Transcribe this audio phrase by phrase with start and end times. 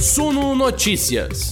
[0.00, 1.50] Suno Notícias.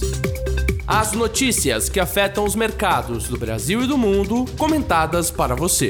[0.87, 5.89] As notícias que afetam os mercados do Brasil e do mundo, comentadas para você.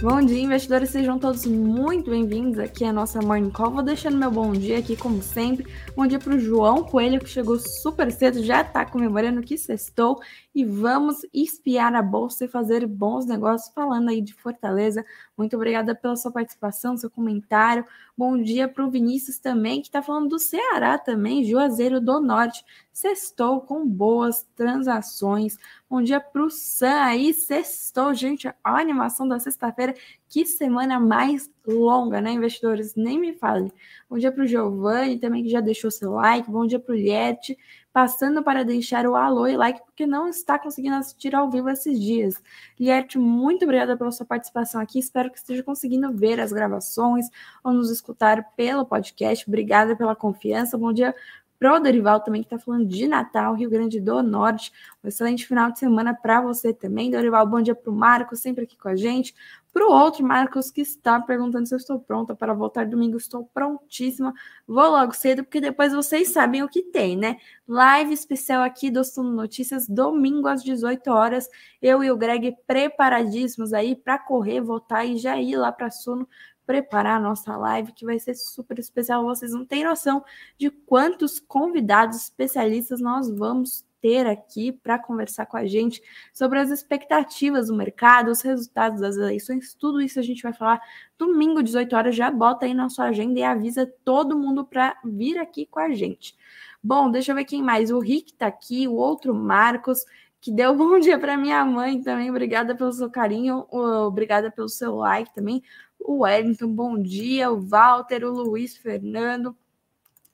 [0.00, 3.72] Bom dia, investidores, sejam todos muito bem-vindos aqui à nossa Morning Call.
[3.72, 5.66] Vou deixando meu bom dia aqui, como sempre.
[5.96, 10.20] Bom dia para o João Coelho, que chegou super cedo, já está comemorando que sextou.
[10.56, 15.04] E vamos espiar a bolsa e fazer bons negócios, falando aí de Fortaleza.
[15.36, 17.84] Muito obrigada pela sua participação, seu comentário.
[18.16, 22.64] Bom dia para o Vinícius também, que está falando do Ceará também, Juazeiro do Norte.
[22.90, 25.58] Sextou com boas transações.
[25.90, 28.48] Bom dia para o Sam aí, sextou, gente.
[28.48, 29.94] A animação da sexta-feira.
[30.26, 32.94] Que semana mais longa, né, investidores?
[32.96, 33.70] Nem me fale.
[34.08, 36.50] Bom dia para o Giovanni também, que já deixou seu like.
[36.50, 37.58] Bom dia para o Liette
[37.96, 41.98] passando para deixar o alô e like, porque não está conseguindo assistir ao vivo esses
[41.98, 42.34] dias.
[42.78, 44.98] Liette, muito obrigada pela sua participação aqui.
[44.98, 47.30] Espero que esteja conseguindo ver as gravações
[47.64, 49.48] ou nos escutar pelo podcast.
[49.48, 50.76] Obrigada pela confiança.
[50.76, 51.14] Bom dia
[51.58, 54.70] pro Dorival também, que está falando de Natal, Rio Grande do Norte.
[55.02, 57.10] Um excelente final de semana para você também.
[57.10, 59.34] Dorival, bom dia para o Marcos, sempre aqui com a gente.
[59.76, 63.44] Para o outro, Marcos, que está perguntando se eu estou pronta para voltar domingo, estou
[63.52, 64.32] prontíssima.
[64.66, 67.36] Vou logo cedo, porque depois vocês sabem o que tem, né?
[67.68, 71.46] Live especial aqui do Suno Notícias, domingo às 18 horas.
[71.82, 76.26] Eu e o Greg preparadíssimos aí para correr, voltar e já ir lá para Suno
[76.64, 79.24] preparar a nossa live, que vai ser super especial.
[79.24, 80.24] Vocês não têm noção
[80.56, 86.00] de quantos convidados especialistas nós vamos ter aqui para conversar com a gente
[86.32, 90.80] sobre as expectativas do mercado, os resultados das eleições, tudo isso a gente vai falar
[91.18, 92.14] domingo, 18 horas.
[92.14, 95.92] Já bota aí na sua agenda e avisa todo mundo para vir aqui com a
[95.92, 96.36] gente.
[96.80, 97.90] Bom, deixa eu ver quem mais.
[97.90, 100.04] O Rick está aqui, o outro Marcos,
[100.40, 102.30] que deu bom dia para minha mãe também.
[102.30, 105.64] Obrigada pelo seu carinho, obrigada pelo seu like também.
[105.98, 107.50] O Wellington, bom dia.
[107.50, 109.56] O Walter, o Luiz Fernando.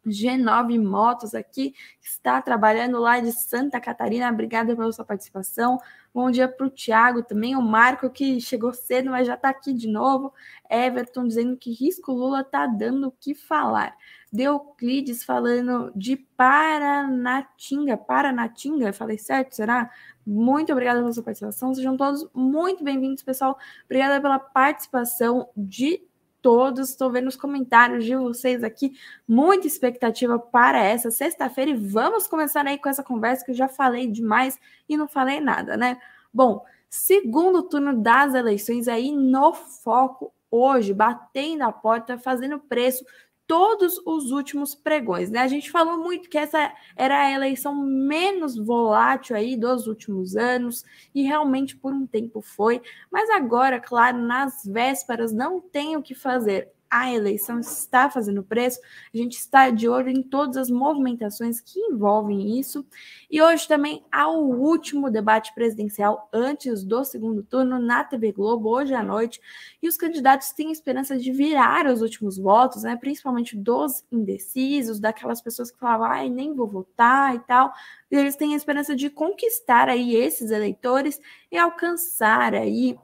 [0.06, 4.30] G9 Motos aqui, está trabalhando lá de Santa Catarina.
[4.30, 5.78] Obrigada pela sua participação.
[6.14, 9.72] Bom dia para o Thiago também, o Marco que chegou cedo, mas já está aqui
[9.72, 10.32] de novo.
[10.68, 13.96] Everton dizendo que risco Lula está dando o que falar.
[14.30, 17.96] Deuclides falando de Paranatinga.
[17.96, 19.54] Paranatinga, falei certo?
[19.54, 19.90] Será?
[20.26, 21.74] Muito obrigada pela sua participação.
[21.74, 23.58] Sejam todos muito bem-vindos, pessoal.
[23.84, 26.02] Obrigada pela participação de
[26.42, 26.90] todos.
[26.90, 28.92] Estou vendo os comentários de vocês aqui.
[29.26, 33.68] Muita expectativa para essa sexta-feira e vamos começar aí com essa conversa que eu já
[33.68, 34.58] falei demais
[34.88, 35.98] e não falei nada, né?
[36.34, 43.04] Bom, segundo turno das eleições aí no foco hoje, batendo a porta, fazendo preço
[43.46, 45.40] todos os últimos pregões, né?
[45.40, 50.84] A gente falou muito que essa era a eleição menos volátil aí dos últimos anos
[51.14, 56.14] e realmente por um tempo foi, mas agora, claro, nas vésperas não tem o que
[56.14, 58.78] fazer a eleição está fazendo preço,
[59.14, 62.84] a gente está de olho em todas as movimentações que envolvem isso.
[63.30, 68.68] E hoje também há o último debate presidencial antes do segundo turno na TV Globo,
[68.68, 69.40] hoje à noite,
[69.82, 75.40] e os candidatos têm esperança de virar os últimos votos, né, principalmente dos indecisos, daquelas
[75.40, 77.72] pessoas que falavam, ai, nem vou votar e tal.
[78.10, 81.18] E eles têm a esperança de conquistar aí esses eleitores
[81.50, 82.98] e alcançar aí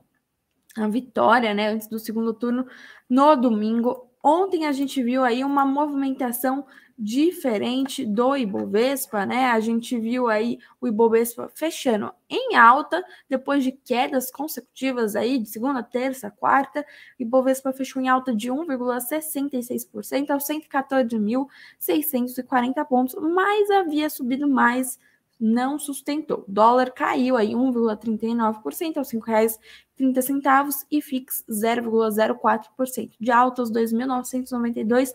[0.81, 2.67] a vitória, né, antes do segundo turno
[3.09, 4.09] no domingo.
[4.23, 6.65] Ontem a gente viu aí uma movimentação
[6.99, 9.47] diferente do Ibovespa, né?
[9.47, 15.49] A gente viu aí o Ibovespa fechando em alta depois de quedas consecutivas aí de
[15.49, 16.81] segunda, terça, quarta.
[16.81, 16.85] O
[17.23, 24.99] Ibovespa fechou em alta de 1,66% aos 114.640 pontos, mas havia subido mais
[25.41, 26.45] não sustentou.
[26.49, 35.15] Dólar caiu aí 1,39% aos R$ 5,30 e FIX 0,04%, de alta aos 2.992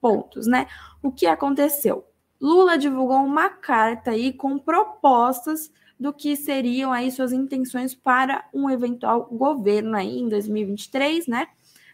[0.00, 0.66] pontos, né?
[1.02, 2.04] O que aconteceu?
[2.40, 8.68] Lula divulgou uma carta aí com propostas do que seriam aí suas intenções para um
[8.68, 11.48] eventual governo aí em 2023, né?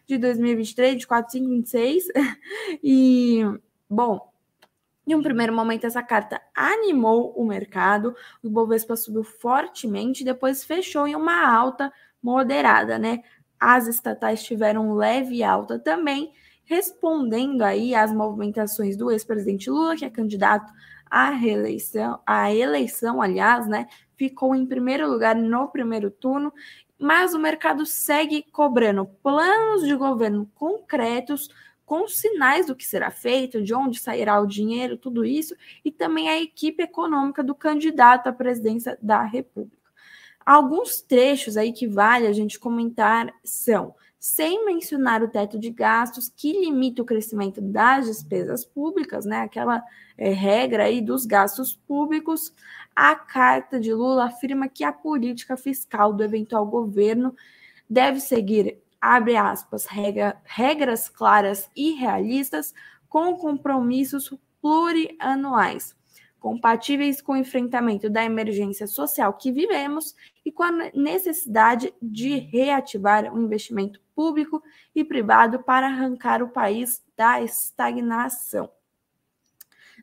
[0.06, 2.04] De 2023, de 4, 5, 26.
[2.82, 3.42] E,
[3.88, 4.31] bom,
[5.06, 11.06] em um primeiro momento, essa carta animou o mercado, o Ibovespa subiu fortemente, depois fechou
[11.06, 13.22] em uma alta moderada, né?
[13.58, 16.32] As estatais tiveram leve alta também,
[16.64, 20.72] respondendo aí às movimentações do ex-presidente Lula, que é candidato
[21.10, 23.88] à reeleição, à eleição, aliás, né?
[24.16, 26.52] Ficou em primeiro lugar no primeiro turno,
[26.96, 31.48] mas o mercado segue cobrando planos de governo concretos
[31.92, 35.54] com sinais do que será feito, de onde sairá o dinheiro, tudo isso,
[35.84, 39.76] e também a equipe econômica do candidato à presidência da República.
[40.42, 46.32] Alguns trechos aí que vale a gente comentar são sem mencionar o teto de gastos
[46.34, 49.40] que limita o crescimento das despesas públicas, né?
[49.42, 49.84] Aquela
[50.16, 52.54] é, regra aí dos gastos públicos.
[52.96, 57.36] A carta de Lula afirma que a política fiscal do eventual governo
[57.86, 62.72] deve seguir, abre aspas, regra, regras claras e realistas
[63.08, 65.94] com compromissos plurianuais
[66.42, 73.32] compatíveis com o enfrentamento da emergência social que vivemos e com a necessidade de reativar
[73.32, 74.60] o investimento público
[74.92, 78.68] e privado para arrancar o país da estagnação.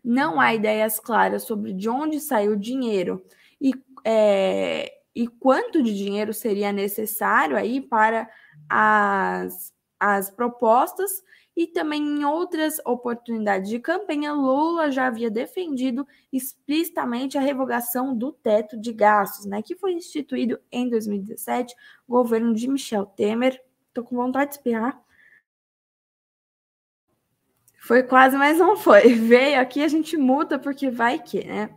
[0.01, 3.21] Não há ideias claras sobre de onde saiu o dinheiro
[3.59, 3.73] e,
[4.05, 8.29] é, e quanto de dinheiro seria necessário aí para
[8.69, 11.23] as, as propostas
[11.55, 18.31] e também em outras oportunidades de campanha, Lula já havia defendido explicitamente a revogação do
[18.31, 21.75] teto de gastos, né, que foi instituído em 2017,
[22.07, 23.61] governo de Michel Temer.
[23.93, 25.01] Tô com vontade de espirrar.
[27.81, 29.13] Foi quase, mas não foi.
[29.15, 31.69] Veio aqui, a gente muda porque vai que, né?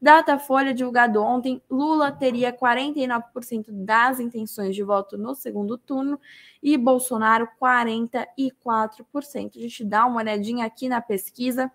[0.01, 6.19] Datafolha divulgado ontem, Lula teria 49% das intenções de voto no segundo turno
[6.63, 9.57] e Bolsonaro 44%.
[9.57, 11.69] A gente dá uma olhadinha aqui na pesquisa,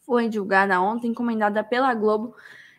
[0.00, 2.34] foi divulgada ontem, encomendada pela Globo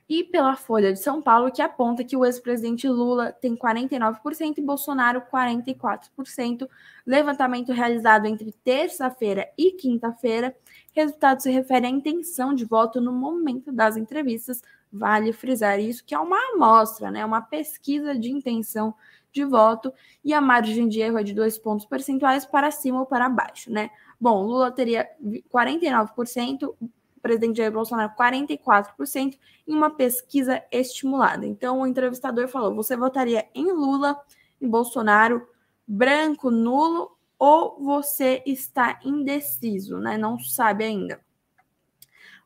[0.09, 4.61] e pela Folha de São Paulo, que aponta que o ex-presidente Lula tem 49% e
[4.61, 6.67] Bolsonaro 44%.
[7.05, 10.55] Levantamento realizado entre terça-feira e quinta-feira.
[10.99, 14.61] Resultado se refere à intenção de voto no momento das entrevistas.
[14.91, 17.23] Vale frisar isso, que é uma amostra, né?
[17.23, 18.93] uma pesquisa de intenção
[19.31, 19.93] de voto
[20.25, 23.71] e a margem de erro é de dois pontos percentuais para cima ou para baixo,
[23.71, 23.91] né?
[24.19, 26.89] Bom, Lula teria 49%, o
[27.21, 31.45] presidente Jair Bolsonaro 44% em uma pesquisa estimulada.
[31.45, 34.19] Então, o entrevistador falou: você votaria em Lula,
[34.59, 35.47] em Bolsonaro,
[35.87, 40.17] branco, nulo, ou você está indeciso, né?
[40.17, 41.19] Não sabe ainda.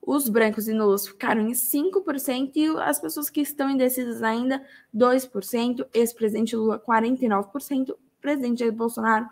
[0.06, 4.64] Os brancos e nulos ficaram em 5% e as pessoas que estão indecisas ainda,
[4.94, 5.88] 2%.
[5.94, 7.96] Ex-presidente Lula, 49%.
[8.22, 9.28] Presidente Bolsonaro,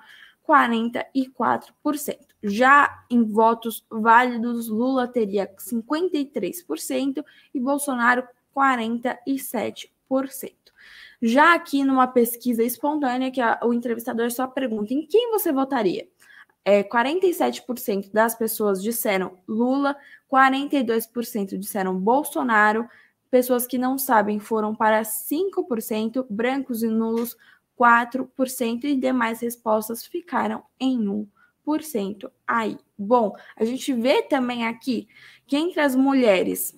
[0.48, 2.18] 44%.
[2.42, 7.24] Já em votos válidos, Lula teria 53%
[7.54, 10.56] e Bolsonaro 47%.
[11.22, 16.08] Já aqui numa pesquisa espontânea, que a, o entrevistador só pergunta em quem você votaria?
[16.66, 19.96] É, 47% das pessoas disseram Lula,
[20.32, 22.88] 42% disseram Bolsonaro,
[23.30, 27.36] pessoas que não sabem foram para 5%, brancos e nulos
[27.80, 31.00] 4% e demais respostas ficaram em
[31.66, 32.78] 1% aí.
[32.98, 35.08] Bom, a gente vê também aqui
[35.48, 36.76] que entre as mulheres,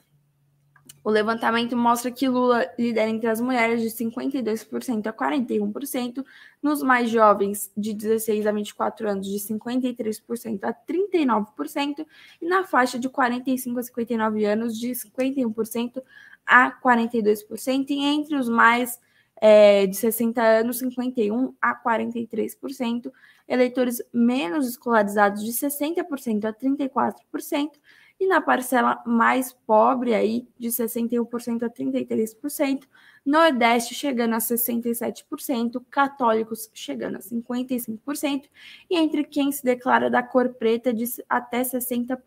[1.03, 6.25] o levantamento mostra que Lula lidera entre as mulheres de 52% a 41%,
[6.61, 12.05] nos mais jovens de 16 a 24 anos de 53% a 39%
[12.41, 16.01] e na faixa de 45 a 59 anos de 51%
[16.45, 18.97] a 42% e entre os mais
[19.45, 23.11] é, de 60 anos, 51% a 43%,
[23.45, 27.71] eleitores menos escolarizados de 60% a 34%,
[28.19, 32.83] e na parcela mais pobre aí de 61% a 33%,
[33.25, 38.49] Nordeste chegando a 67%, católicos chegando a 55%,
[38.89, 42.17] e entre quem se declara da cor preta de até 60%.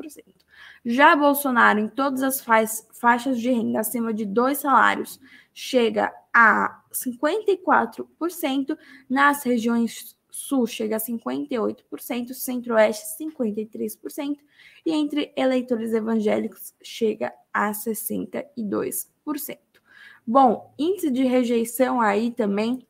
[0.85, 2.40] Já Bolsonaro, em todas as
[2.99, 5.21] faixas de renda acima de dois salários,
[5.52, 8.76] chega a 54%,
[9.09, 14.37] nas regiões sul chega a 58%, centro-oeste 53%,
[14.85, 19.59] e entre eleitores evangélicos chega a 62%.
[20.26, 22.87] Bom, índice de rejeição aí também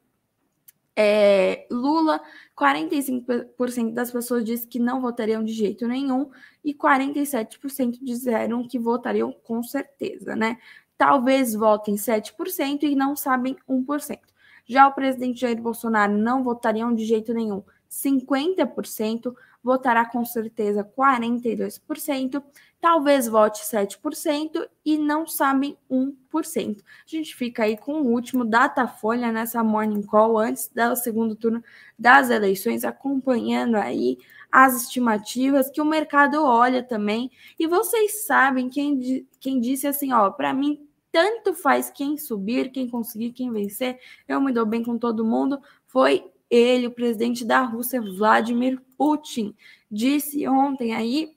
[0.99, 2.21] é, Lula,
[2.59, 6.31] 45% das pessoas dizem que não votariam de jeito nenhum
[6.65, 10.57] e 47% disseram que votariam com certeza, né?
[10.97, 14.19] talvez votem 7% e não sabem 1%.
[14.67, 22.43] Já o presidente Jair Bolsonaro não votariam de jeito nenhum 50%, votará com certeza 42%,
[22.81, 26.79] talvez vote 7% e não sabem 1%.
[26.81, 31.63] A gente fica aí com o último Datafolha nessa morning call antes do segundo turno
[31.99, 34.19] das eleições, acompanhando aí
[34.53, 37.31] as estimativas que o mercado olha também.
[37.59, 40.86] E vocês sabem quem, quem disse assim, ó, para mim
[41.17, 45.59] tanto faz quem subir, quem conseguir, quem vencer, eu me dou bem com todo mundo,
[45.87, 49.57] foi ele, o presidente da Rússia, Vladimir Putin,
[49.91, 51.35] disse ontem aí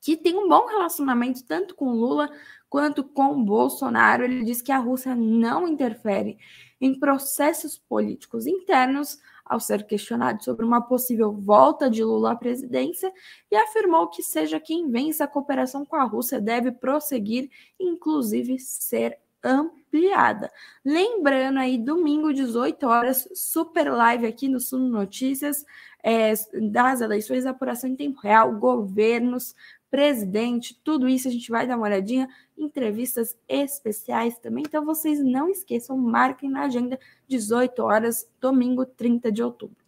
[0.00, 2.30] que tem um bom relacionamento tanto com Lula
[2.70, 4.22] quanto com Bolsonaro.
[4.22, 6.38] Ele disse que a Rússia não interfere
[6.80, 13.12] em processos políticos internos ao ser questionado sobre uma possível volta de Lula à presidência
[13.50, 19.18] e afirmou que seja quem vence a cooperação com a Rússia deve prosseguir, inclusive ser
[19.42, 20.50] ampliada.
[20.84, 25.64] Lembrando aí, domingo, 18 horas, super live aqui no Suno Notícias,
[26.02, 26.32] é,
[26.70, 29.54] das eleições, apuração em tempo real, governos,
[29.90, 32.26] presidente, tudo isso a gente vai dar uma olhadinha,
[32.62, 34.64] entrevistas especiais também.
[34.66, 39.82] Então vocês não esqueçam, marquem na agenda 18 horas, domingo 30 de outubro.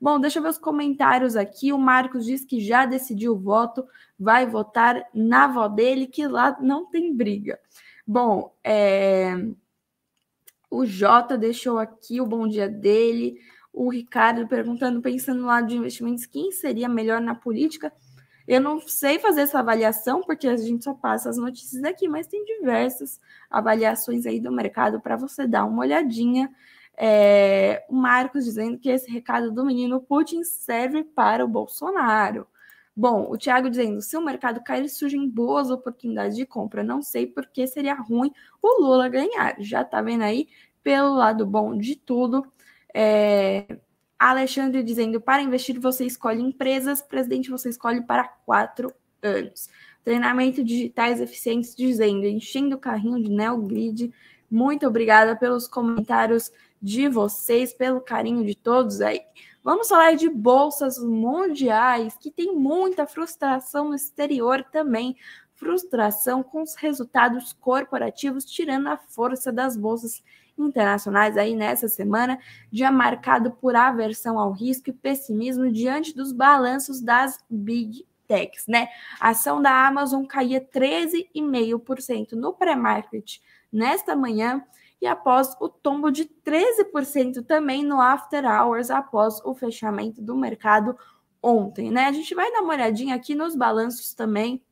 [0.00, 1.72] Bom, deixa eu ver os comentários aqui.
[1.72, 3.86] O Marcos diz que já decidiu o voto,
[4.18, 7.60] vai votar na avó dele, que lá não tem briga.
[8.06, 9.34] Bom, é...
[10.70, 13.38] o Jota deixou aqui o bom dia dele.
[13.72, 17.92] O Ricardo perguntando, pensando lado de investimentos, quem seria melhor na política?
[18.50, 22.26] Eu não sei fazer essa avaliação, porque a gente só passa as notícias aqui, mas
[22.26, 26.50] tem diversas avaliações aí do mercado para você dar uma olhadinha.
[26.96, 32.44] É, o Marcos dizendo que esse recado do menino Putin serve para o Bolsonaro.
[32.96, 36.82] Bom, o Thiago dizendo: se o mercado cair, surgem boas oportunidades de compra.
[36.82, 39.54] Não sei por que seria ruim o Lula ganhar.
[39.60, 40.48] Já tá vendo aí
[40.82, 42.44] pelo lado bom de tudo.
[42.92, 43.78] É,
[44.20, 49.70] Alexandre dizendo: para investir, você escolhe empresas, presidente, você escolhe para quatro anos.
[50.04, 54.12] Treinamento digitais eficientes, dizendo: enchendo o carrinho de NeoGrid.
[54.50, 59.22] Muito obrigada pelos comentários de vocês, pelo carinho de todos aí.
[59.62, 65.16] Vamos falar de bolsas mundiais, que tem muita frustração no exterior também.
[65.54, 70.22] Frustração com os resultados corporativos, tirando a força das bolsas
[70.66, 72.38] internacionais aí nessa semana,
[72.70, 78.88] dia marcado por aversão ao risco e pessimismo diante dos balanços das big techs, né?
[79.20, 83.38] A ação da Amazon caía 13,5% no pré-market
[83.72, 84.64] nesta manhã
[85.00, 90.96] e após o tombo de 13% também no after hours após o fechamento do mercado
[91.42, 92.06] ontem, né?
[92.06, 94.62] A gente vai dar uma olhadinha aqui nos balanços também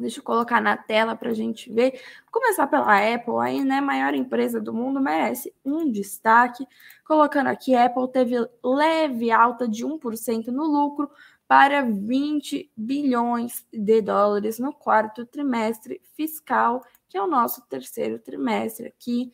[0.00, 2.00] Deixa eu colocar na tela para a gente ver.
[2.30, 3.80] Começar pela Apple, aí, né?
[3.80, 6.66] Maior empresa do mundo, merece um destaque.
[7.04, 11.10] Colocando aqui, Apple teve leve alta de 1% no lucro
[11.46, 18.86] para 20 bilhões de dólares no quarto trimestre fiscal, que é o nosso terceiro trimestre
[18.86, 19.32] aqui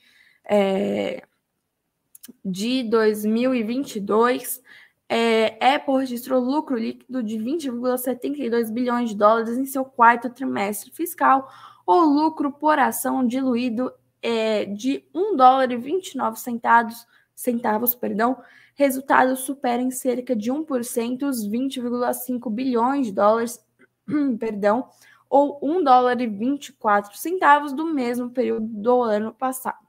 [0.48, 1.22] é,
[2.44, 4.62] de 2022
[5.08, 11.48] é, Apple registrou lucro líquido de 20,72 bilhões de dólares em seu quarto trimestre fiscal,
[11.86, 18.36] ou lucro por ação diluído é, de 1 dólar e 29 centavos, centavos perdão,
[18.74, 23.64] resultado supera em cerca de 1% os 20,5 bilhões de dólares,
[24.40, 24.88] perdão,
[25.30, 29.85] ou 1 dólar e 24 centavos do mesmo período do ano passado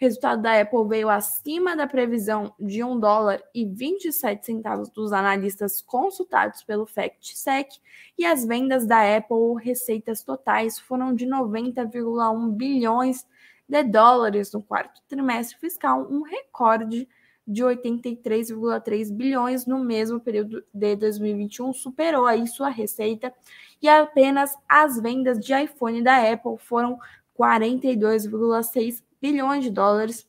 [0.00, 5.82] resultado da Apple veio acima da previsão de 1 dólar e 27 centavos dos analistas
[5.82, 7.78] consultados pelo FactSec,
[8.16, 13.26] e as vendas da Apple, receitas totais, foram de 90,1 bilhões
[13.68, 17.06] de dólares no quarto trimestre fiscal, um recorde
[17.46, 23.34] de 83,3 bilhões no mesmo período de 2021, superou aí sua receita,
[23.82, 26.98] e apenas as vendas de iPhone da Apple foram
[27.38, 30.26] 42,6 bilhões de dólares,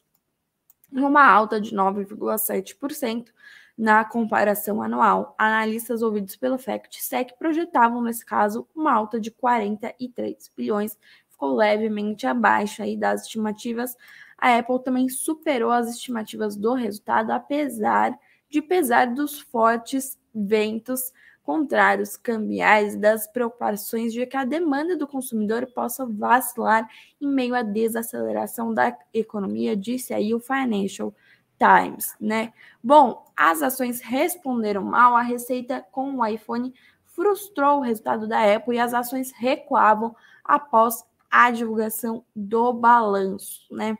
[0.91, 3.31] uma alta de 9,7%
[3.77, 5.33] na comparação anual.
[5.37, 10.97] Analistas ouvidos pelo FactSec projetavam, nesse caso, uma alta de 43 bilhões,
[11.29, 13.95] ficou levemente abaixo aí das estimativas.
[14.37, 18.17] A Apple também superou as estimativas do resultado, apesar
[18.49, 21.11] de pesar dos fortes ventos
[21.51, 26.89] contrários cambiais das preocupações de que a demanda do consumidor possa vacilar
[27.19, 31.13] em meio à desaceleração da economia, disse aí o Financial
[31.57, 32.53] Times, né?
[32.81, 36.73] Bom, as ações responderam mal, a receita com o iPhone
[37.05, 40.15] frustrou o resultado da Apple e as ações recuavam
[40.45, 43.97] após a divulgação do balanço, né?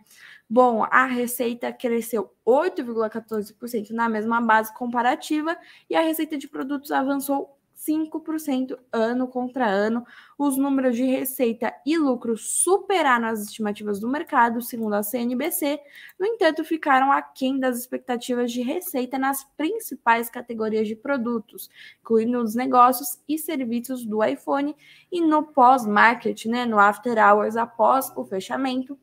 [0.54, 5.58] Bom, a receita cresceu 8,14% na mesma base comparativa
[5.90, 10.06] e a receita de produtos avançou 5% ano contra ano.
[10.38, 15.80] Os números de receita e lucro superaram as estimativas do mercado, segundo a CNBC.
[16.20, 21.70] No entanto, ficaram aquém das expectativas de receita nas principais categorias de produtos,
[22.02, 24.76] incluindo os negócios e serviços do iPhone
[25.10, 29.00] e no pós-market, né, no after hours após o fechamento.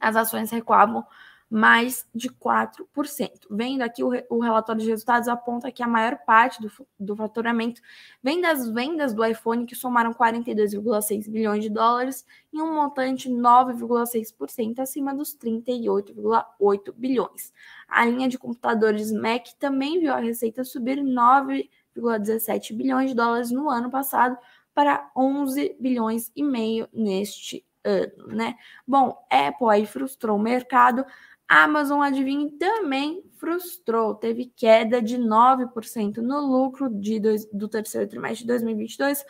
[0.00, 1.04] As ações recuavam
[1.48, 3.46] mais de 4%.
[3.50, 7.80] Vendo aqui o, o, relatório de resultados aponta que a maior parte do, do faturamento
[8.22, 14.80] vem das vendas do iPhone, que somaram 42,6 bilhões de dólares, em um montante 9,6%
[14.80, 17.52] acima dos 38,8 bilhões.
[17.88, 23.70] A linha de computadores Mac também viu a receita subir 9,17 bilhões de dólares no
[23.70, 24.36] ano passado
[24.74, 28.56] para 11 bilhões e meio neste ano, né?
[28.86, 31.04] Bom, Apple aí frustrou o mercado
[31.48, 38.40] Amazon, adivinhe, também frustrou, teve queda de 9% no lucro de dois, do terceiro trimestre
[38.40, 39.24] de 2022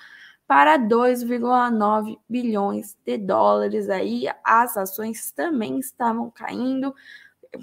[0.46, 3.90] para 2,9 bilhões de dólares.
[3.90, 6.94] Aí as ações também estavam caindo,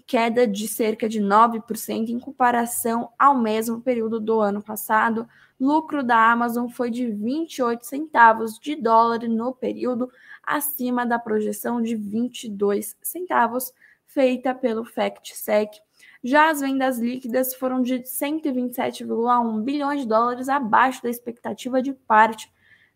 [0.06, 5.28] queda de cerca de 9% em comparação ao mesmo período do ano passado.
[5.60, 10.12] Lucro da Amazon foi de 28 centavos de dólar no período,
[10.44, 13.74] acima da projeção de 22 centavos
[14.06, 15.80] feita pelo FactSec.
[16.24, 22.52] Já as vendas líquidas foram de 127,1 bilhões de dólares abaixo da expectativa de parte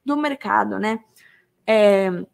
[0.06, 1.00] do mercado, né?
[1.66, 2.26] É,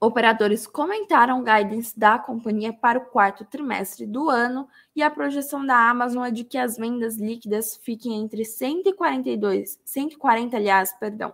[0.00, 5.64] operadores comentaram o guidance da companhia para o quarto trimestre do ano e a projeção
[5.64, 11.32] da Amazon é de que as vendas líquidas fiquem entre 142, 140, aliás, perdão,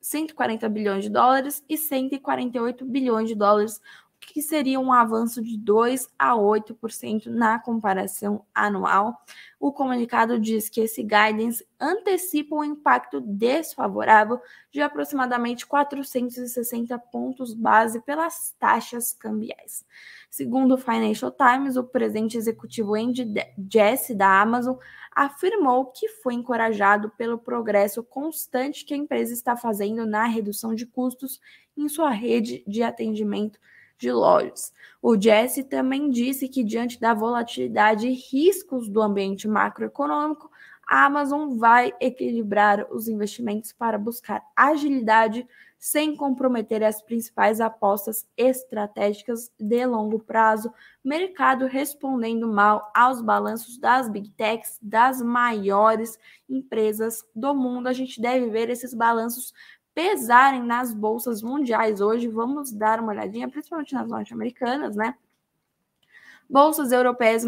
[0.00, 3.80] 140 bilhões de dólares e 148 bilhões de dólares,
[4.32, 9.16] que seria um avanço de 2 a 8% na comparação anual.
[9.58, 18.00] O comunicado diz que esse guidance antecipa um impacto desfavorável de aproximadamente 460 pontos base
[18.00, 19.84] pelas taxas cambiais.
[20.30, 23.26] Segundo o Financial Times, o presidente executivo Andy
[23.68, 24.76] Jassy da Amazon
[25.10, 30.86] afirmou que foi encorajado pelo progresso constante que a empresa está fazendo na redução de
[30.86, 31.40] custos
[31.76, 33.58] em sua rede de atendimento
[34.00, 34.72] de lojas.
[35.02, 40.50] O Jesse também disse que, diante da volatilidade e riscos do ambiente macroeconômico,
[40.88, 45.46] a Amazon vai equilibrar os investimentos para buscar agilidade
[45.78, 50.70] sem comprometer as principais apostas estratégicas de longo prazo,
[51.02, 57.86] mercado respondendo mal aos balanços das big techs, das maiores empresas do mundo.
[57.86, 59.54] A gente deve ver esses balanços
[59.94, 62.28] pesarem nas bolsas mundiais hoje.
[62.28, 65.14] Vamos dar uma olhadinha, principalmente nas norte-americanas, né?
[66.48, 67.44] Bolsas europeias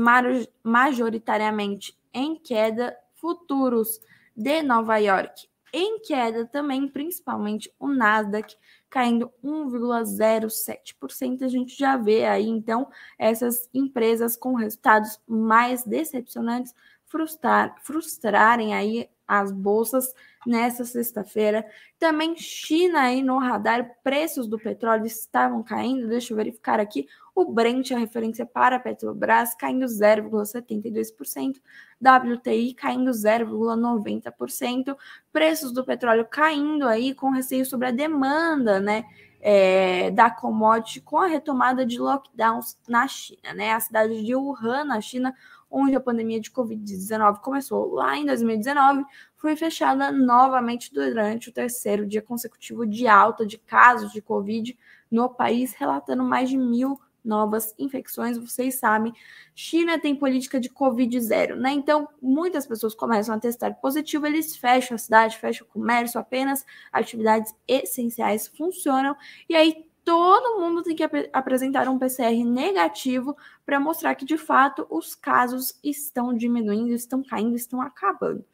[0.62, 4.00] majoritariamente em queda, futuros
[4.37, 8.55] de Nova York em queda também, principalmente o Nasdaq
[8.90, 11.42] caindo 1,07%.
[11.42, 16.74] A gente já vê aí então essas empresas com resultados mais decepcionantes
[17.07, 19.09] frustrar, frustrarem aí
[19.40, 20.12] as bolsas
[20.47, 21.64] nessa sexta-feira.
[21.99, 26.07] Também China aí no radar, preços do petróleo estavam caindo.
[26.07, 27.07] Deixa eu verificar aqui.
[27.35, 31.55] O Brent, a referência para a Petrobras, caindo 0,72%,
[31.99, 34.95] WTI caindo 0,90%,
[35.33, 39.05] preços do petróleo caindo aí com receio sobre a demanda, né?
[39.45, 43.73] É, da commodity com a retomada de lockdowns na China, né?
[43.73, 45.35] A cidade de Wuhan, na China,
[45.72, 49.04] onde a pandemia de Covid-19 começou lá em 2019,
[49.37, 54.78] foi fechada novamente durante o terceiro dia consecutivo de alta de casos de Covid
[55.11, 58.37] no país, relatando mais de mil novas infecções.
[58.37, 59.12] Vocês sabem,
[59.54, 61.72] China tem política de Covid zero, né?
[61.72, 66.64] Então, muitas pessoas começam a testar positivo, eles fecham a cidade, fecham o comércio, apenas
[66.92, 69.16] atividades essenciais funcionam,
[69.48, 74.37] e aí todo mundo tem que ap apresentar um PCR negativo para mostrar que de
[74.37, 78.45] fato os casos estão diminuindo, estão caindo, estão acabando.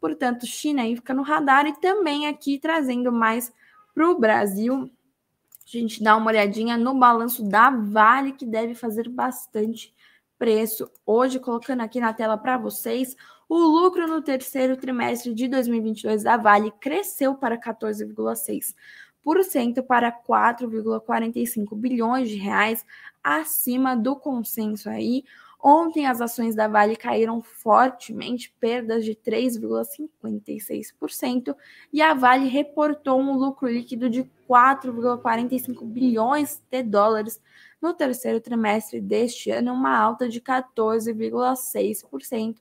[0.00, 3.52] Portanto, China aí fica no radar e também aqui trazendo mais
[3.94, 4.90] para o Brasil.
[5.64, 9.94] A gente dá uma olhadinha no balanço da Vale, que deve fazer bastante
[10.38, 10.90] preço.
[11.04, 13.16] Hoje, colocando aqui na tela para vocês,
[13.48, 18.74] o lucro no terceiro trimestre de 2022 da Vale cresceu para 14,6
[19.86, 22.84] para 4,45 bilhões de reais,
[23.22, 25.24] acima do consenso aí.
[25.60, 31.56] Ontem as ações da Vale caíram fortemente, perdas de 3,56%,
[31.92, 37.42] e a Vale reportou um lucro líquido de 4,45 bilhões de dólares
[37.82, 42.58] no terceiro trimestre deste ano, uma alta de 14,6%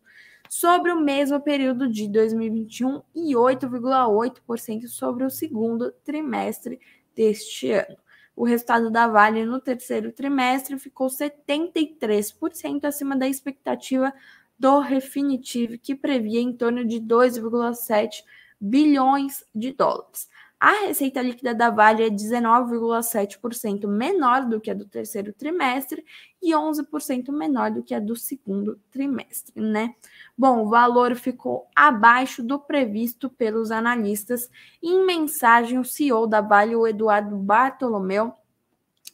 [0.57, 6.79] sobre o mesmo período de 2021 e 8,8% sobre o segundo trimestre
[7.13, 7.97] deste ano.
[8.33, 14.13] O resultado da Vale no terceiro trimestre ficou 73% acima da expectativa
[14.57, 18.23] do Refinitiv, que previa em torno de 2,7
[18.57, 20.29] bilhões de dólares.
[20.65, 26.03] A receita líquida da Vale é 19,7% menor do que a do terceiro trimestre
[26.41, 29.93] e 11% menor do que a do segundo trimestre, né?
[30.35, 34.49] Bom, o valor ficou abaixo do previsto pelos analistas.
[34.81, 38.33] Em mensagem, o CEO da Vale, o Eduardo Bartolomeu,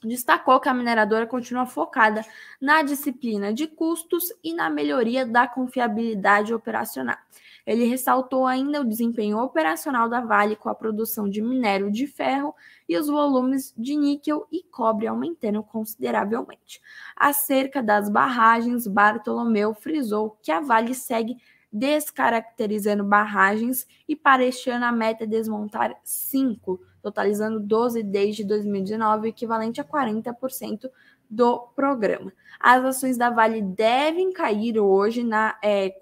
[0.03, 2.25] destacou que a mineradora continua focada
[2.59, 7.17] na disciplina de custos e na melhoria da confiabilidade operacional.
[7.65, 12.55] Ele ressaltou ainda o desempenho operacional da Vale com a produção de minério de ferro
[12.89, 16.81] e os volumes de níquel e cobre aumentando consideravelmente.
[17.15, 21.37] Acerca das barragens, Bartolomeu frisou que a Vale segue
[21.71, 29.29] descaracterizando barragens e para este ano a meta é desmontar cinco, totalizando 12 desde 2019,
[29.29, 30.89] equivalente a 40%
[31.29, 32.33] do programa.
[32.59, 35.95] As ações da Vale devem cair hoje na, é,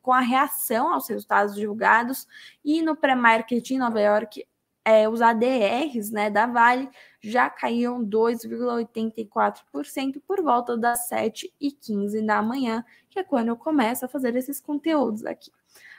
[0.00, 2.28] com a reação aos resultados divulgados
[2.64, 4.46] e no pré-market em Nova York,
[4.84, 6.90] é, os ADRs né, da Vale
[7.20, 14.08] já caíram 2,84% por volta das 7h15 da manhã, que é quando eu começo a
[14.08, 15.52] fazer esses conteúdos aqui.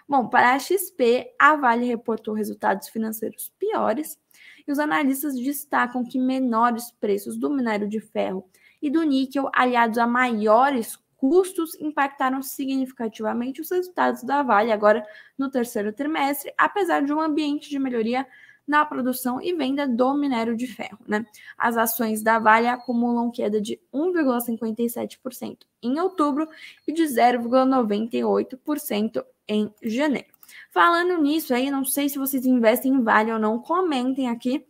[0.07, 4.19] Bom, para a XP, a Vale reportou resultados financeiros piores
[4.67, 8.45] e os analistas destacam que menores preços do minério de ferro
[8.81, 15.05] e do níquel, aliados a maiores custos, impactaram significativamente os resultados da Vale agora
[15.37, 18.27] no terceiro trimestre, apesar de um ambiente de melhoria
[18.67, 20.99] na produção e venda do minério de ferro.
[21.07, 21.25] Né?
[21.57, 26.47] As ações da Vale acumulam queda de 1,57% em outubro
[26.87, 30.33] e de 0,98% em janeiro.
[30.71, 34.65] Falando nisso aí, não sei se vocês investem em Vale ou não, comentem aqui.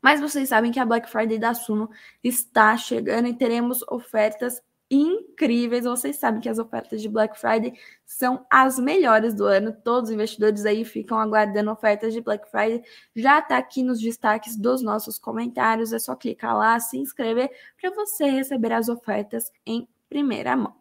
[0.00, 1.90] Mas vocês sabem que a Black Friday da Suno
[2.22, 5.84] está chegando e teremos ofertas incríveis.
[5.84, 7.74] Vocês sabem que as ofertas de Black Friday
[8.04, 9.72] são as melhores do ano.
[9.84, 12.82] Todos os investidores aí ficam aguardando ofertas de Black Friday.
[13.14, 15.92] Já está aqui nos destaques dos nossos comentários.
[15.92, 20.74] É só clicar lá, se inscrever para você receber as ofertas em primeira mão.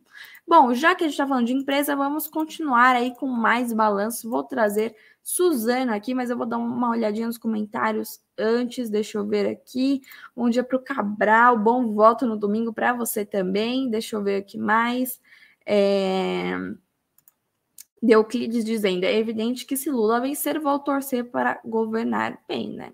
[0.48, 4.30] Bom, já que a gente está falando de empresa, vamos continuar aí com mais balanço.
[4.30, 4.96] Vou trazer
[5.28, 8.90] Suzana aqui, mas eu vou dar uma olhadinha nos comentários antes.
[8.90, 10.02] Deixa eu ver aqui.
[10.34, 11.60] Bom dia para o Cabral.
[11.60, 13.90] Bom voto no domingo para você também.
[13.90, 15.20] Deixa eu ver aqui mais.
[15.66, 16.54] É...
[18.02, 22.94] Deuclides dizendo: é evidente que se Lula vencer, vou torcer para governar bem, né?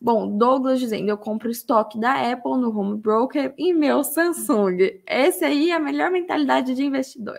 [0.00, 5.02] Bom, Douglas dizendo, eu compro estoque da Apple no Home Broker e meu Samsung.
[5.04, 7.38] Essa aí é a melhor mentalidade de investidor.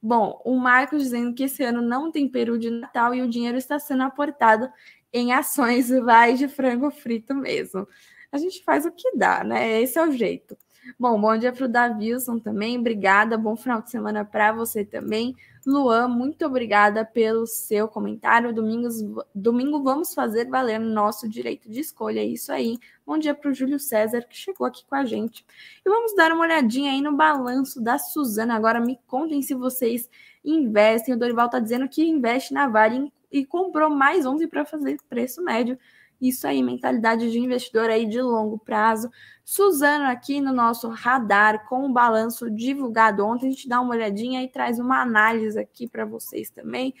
[0.00, 3.58] Bom, o Marcos dizendo que esse ano não tem peru de Natal e o dinheiro
[3.58, 4.70] está sendo aportado
[5.12, 7.86] em ações vai de frango frito mesmo.
[8.30, 9.80] A gente faz o que dá, né?
[9.82, 10.56] Esse é o jeito.
[10.96, 12.78] Bom, bom dia para o Davilson também.
[12.78, 13.36] Obrigada.
[13.36, 15.34] Bom final de semana para você também.
[15.66, 18.54] Luan, muito obrigada pelo seu comentário.
[18.54, 19.02] Domingos,
[19.34, 22.20] domingo vamos fazer valer nosso direito de escolha.
[22.20, 22.78] É isso aí.
[23.04, 25.44] Bom dia para o Júlio César, que chegou aqui com a gente.
[25.84, 28.54] E vamos dar uma olhadinha aí no balanço da Suzana.
[28.54, 30.08] Agora me contem se vocês
[30.44, 31.14] investem.
[31.14, 35.42] O Dorival está dizendo que investe na Vale e comprou mais 11 para fazer preço
[35.42, 35.78] médio.
[36.20, 39.08] Isso aí, mentalidade de investidor aí de longo prazo.
[39.44, 43.46] Suzano aqui no nosso radar com o balanço divulgado ontem.
[43.46, 46.92] A gente dá uma olhadinha e traz uma análise aqui para vocês também.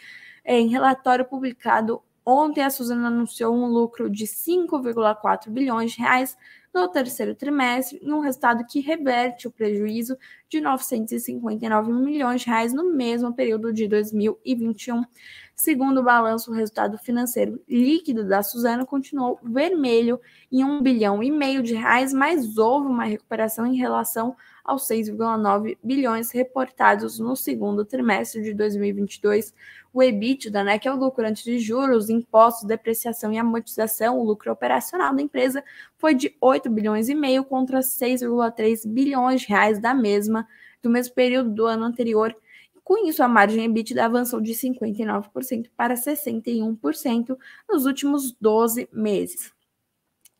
[0.44, 6.36] É, em relatório publicado ontem, a Suzano anunciou um lucro de 5,4 bilhões de reais
[6.80, 10.16] no terceiro trimestre, um resultado que reverte o prejuízo
[10.48, 15.02] de 959 milhões de reais no mesmo período de 2021.
[15.54, 20.20] Segundo o balanço, o resultado financeiro líquido da Suzano continuou vermelho
[20.52, 25.78] em um bilhão e meio de reais, mas houve uma recuperação em relação aos 6,9
[25.82, 29.54] bilhões reportados no segundo trimestre de 2022.
[29.92, 34.24] O EBITDA, né, que é o lucro antes de juros, impostos, depreciação e amortização, o
[34.24, 35.64] lucro operacional da empresa
[35.96, 40.46] foi de 8 bilhões e meio contra 6,3 bilhões de reais da mesma
[40.80, 42.36] do mesmo período do ano anterior
[42.88, 47.36] com isso, a margem EBITDA avançou de 59% para 61%
[47.68, 49.52] nos últimos 12 meses.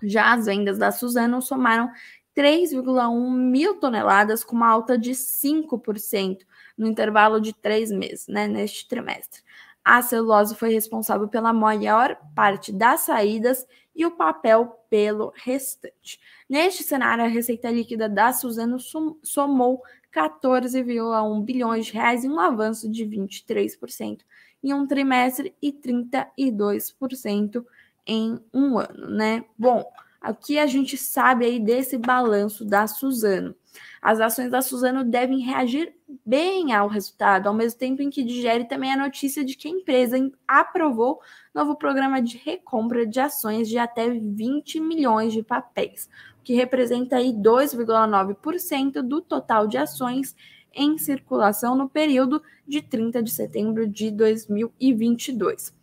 [0.03, 1.91] Já as vendas da Suzano somaram
[2.39, 6.47] 3,1 mil toneladas, com uma alta de 5%
[6.77, 9.43] no intervalo de três meses, né, neste trimestre.
[9.85, 16.21] A celulose foi responsável pela maior parte das saídas e o papel pelo restante.
[16.49, 18.79] Neste cenário, a receita líquida da Suzano
[19.25, 19.83] somou
[20.15, 24.21] 14,1 bilhões de reais em um avanço de 23%
[24.63, 27.65] em um trimestre e 32%
[28.07, 29.45] em um ano, né?
[29.57, 29.85] Bom,
[30.23, 33.55] o que a gente sabe aí desse balanço da Suzano?
[34.01, 38.65] As ações da Suzano devem reagir bem ao resultado, ao mesmo tempo em que digere
[38.65, 41.21] também a notícia de que a empresa aprovou
[41.55, 46.09] novo programa de recompra de ações de até 20 milhões de papéis,
[46.41, 50.35] o que representa aí 2,9% do total de ações
[50.73, 55.78] em circulação no período de 30 de setembro de 2022.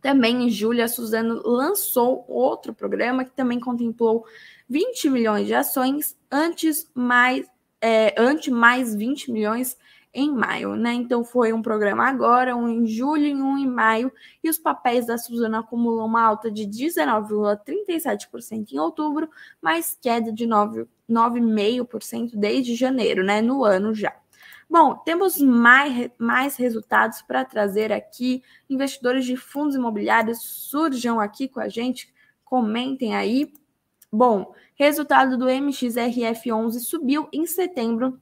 [0.00, 4.24] Também em julho, a Suzano lançou outro programa que também contemplou
[4.68, 7.46] 20 milhões de ações, antes mais,
[7.80, 8.14] é,
[8.50, 9.76] mais 20 milhões
[10.12, 10.92] em maio, né?
[10.92, 15.06] Então foi um programa agora, um em julho e um em maio, e os papéis
[15.06, 19.28] da Suzano acumulam uma alta de 19,37% em outubro,
[19.62, 23.40] mais queda de 9,5% desde janeiro, né?
[23.40, 24.19] No ano já.
[24.70, 28.40] Bom, temos mais, mais resultados para trazer aqui.
[28.68, 33.52] Investidores de fundos imobiliários surjam aqui com a gente, comentem aí.
[34.12, 38.20] Bom, resultado do MXRF11 subiu em setembro,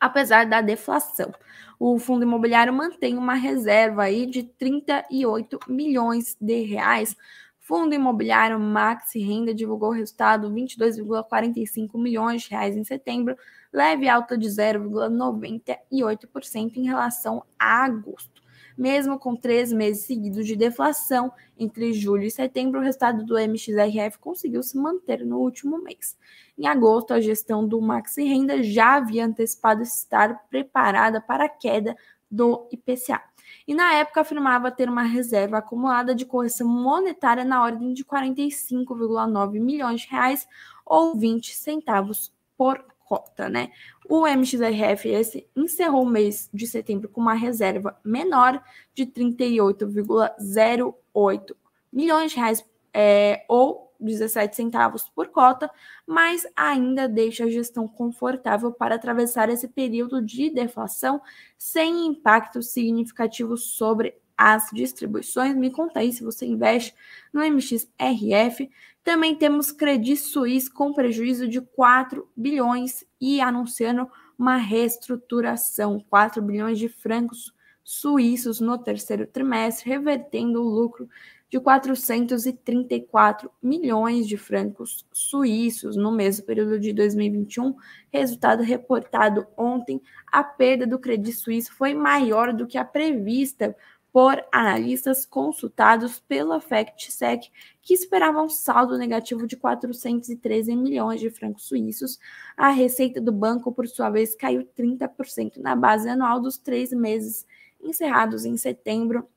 [0.00, 1.32] apesar da deflação.
[1.78, 7.16] O fundo imobiliário mantém uma reserva aí de 38 milhões de reais.
[7.60, 13.36] Fundo imobiliário Maxi Renda divulgou o resultado 22,45 milhões de reais em setembro,
[13.72, 18.40] leve alta de 0,98% em relação a agosto.
[18.76, 24.18] Mesmo com três meses seguidos de deflação, entre julho e setembro, o resultado do MXRF
[24.18, 26.16] conseguiu se manter no último mês.
[26.56, 31.96] Em agosto, a gestão do Maxi Renda já havia antecipado estar preparada para a queda
[32.30, 33.20] do IPCA.
[33.66, 39.60] E na época afirmava ter uma reserva acumulada de correção monetária na ordem de 45,9
[39.60, 40.48] milhões de reais
[40.86, 43.72] ou 20 centavos por cota, né?
[44.08, 48.62] O MXRFS encerrou o mês de setembro com uma reserva menor
[48.94, 51.56] de 38,08
[51.92, 55.68] milhões de reais é, ou 17 centavos por cota,
[56.06, 61.20] mas ainda deixa a gestão confortável para atravessar esse período de deflação
[61.58, 65.56] sem impacto significativo sobre as distribuições.
[65.56, 66.94] Me conta aí se você investe
[67.32, 68.70] no MXRF.
[69.02, 74.08] Também temos Credit Suisse com prejuízo de 4 bilhões e anunciando
[74.38, 81.08] uma reestruturação, 4 bilhões de francos suíços no terceiro trimestre, revertendo o lucro
[81.50, 87.74] de 434 milhões de francos suíços no mesmo período de 2021.
[88.12, 93.76] Resultado reportado ontem, a perda do Credit Suisse foi maior do que a prevista
[94.12, 101.64] por analistas consultados pela FactSec, que esperavam um saldo negativo de 413 milhões de francos
[101.64, 102.18] suíços.
[102.56, 107.46] A receita do banco, por sua vez, caiu 30% na base anual dos três meses
[107.80, 109.28] encerrados em setembro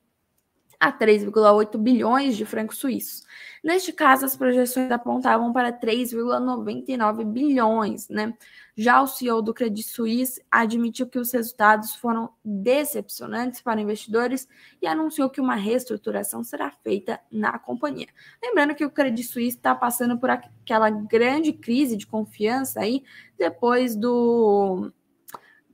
[0.84, 3.24] a 3,8 bilhões de francos suíços.
[3.62, 8.34] Neste caso, as projeções apontavam para 3,99 bilhões, né?
[8.76, 14.46] Já o CEO do Credit Suisse admitiu que os resultados foram decepcionantes para investidores
[14.82, 18.08] e anunciou que uma reestruturação será feita na companhia.
[18.42, 23.02] Lembrando que o Credit Suisse está passando por aquela grande crise de confiança aí
[23.38, 24.92] depois do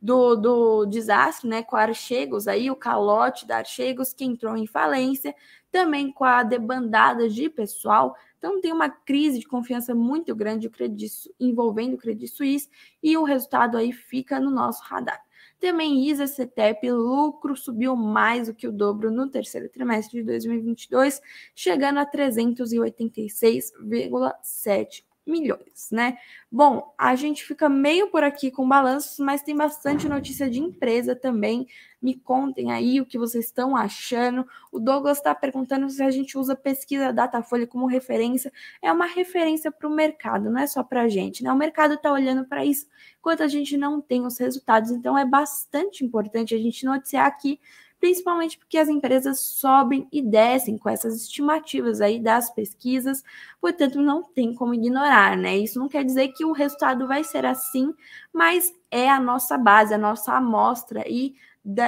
[0.00, 4.66] do, do desastre, né, com a Archegos, aí o calote da Archegos que entrou em
[4.66, 5.34] falência,
[5.70, 8.16] também com a debandada de pessoal.
[8.38, 12.68] Então tem uma crise de confiança muito grande o Credit, envolvendo o Credit Suisse
[13.02, 15.20] e o resultado aí fica no nosso radar.
[15.58, 21.20] Também ISA CETEP, lucro subiu mais do que o dobro no terceiro trimestre de 2022,
[21.54, 26.18] chegando a 386,7 milhões, né?
[26.50, 31.14] Bom, a gente fica meio por aqui com balanços, mas tem bastante notícia de empresa
[31.14, 31.66] também.
[32.02, 34.46] Me contem aí o que vocês estão achando.
[34.72, 38.52] O Douglas está perguntando se a gente usa pesquisa Datafolha como referência.
[38.83, 41.52] É uma referência para o mercado, não é só para a gente, né?
[41.52, 42.87] O mercado está olhando para isso,
[43.18, 44.90] enquanto a gente não tem os resultados.
[44.90, 47.61] Então é bastante importante a gente noticiar aqui
[48.00, 53.22] principalmente porque as empresas sobem e descem com essas estimativas aí das pesquisas,
[53.60, 55.58] portanto não tem como ignorar, né?
[55.58, 57.94] Isso não quer dizer que o resultado vai ser assim,
[58.32, 61.34] mas é a nossa base, a nossa amostra aí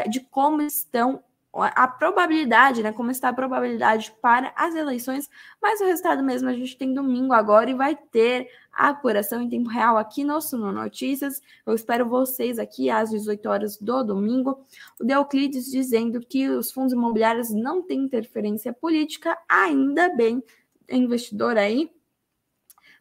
[0.09, 1.22] de como estão
[1.55, 2.93] a probabilidade, né?
[2.93, 5.29] Como está a probabilidade para as eleições,
[5.61, 9.51] mas o resultado mesmo a gente tem domingo agora e vai ter a apuração em
[9.51, 11.43] tempo real aqui no Suno Notícias.
[11.67, 14.65] Eu espero vocês aqui às 18 horas do domingo.
[14.99, 20.43] O Deoclides dizendo que os fundos imobiliários não têm interferência política, ainda bem,
[20.88, 21.91] investidor aí.